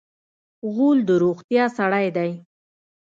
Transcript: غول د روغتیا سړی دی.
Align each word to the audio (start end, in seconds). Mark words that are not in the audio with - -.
غول 0.73 0.99
د 1.07 1.09
روغتیا 1.23 1.63
سړی 1.77 2.07
دی. 2.17 2.31